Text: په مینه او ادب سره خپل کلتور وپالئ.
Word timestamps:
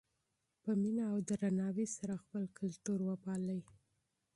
په 0.63 0.71
مینه 0.81 1.03
او 1.11 1.15
ادب 1.21 1.41
سره 1.97 2.13
خپل 2.23 2.43
کلتور 2.59 2.99
وپالئ. 3.03 3.61